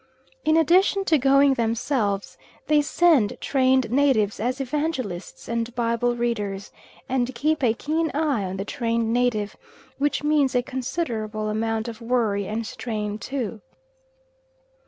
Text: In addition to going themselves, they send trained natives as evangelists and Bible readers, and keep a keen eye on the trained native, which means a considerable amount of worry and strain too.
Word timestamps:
In 0.43 0.57
addition 0.57 1.05
to 1.05 1.19
going 1.19 1.53
themselves, 1.53 2.35
they 2.65 2.81
send 2.81 3.37
trained 3.39 3.91
natives 3.91 4.39
as 4.39 4.59
evangelists 4.59 5.47
and 5.47 5.71
Bible 5.75 6.15
readers, 6.15 6.71
and 7.07 7.35
keep 7.35 7.63
a 7.63 7.75
keen 7.75 8.09
eye 8.15 8.43
on 8.45 8.57
the 8.57 8.65
trained 8.65 9.13
native, 9.13 9.55
which 9.99 10.23
means 10.23 10.55
a 10.55 10.63
considerable 10.63 11.49
amount 11.49 11.87
of 11.87 12.01
worry 12.01 12.47
and 12.47 12.65
strain 12.65 13.19
too. 13.19 13.61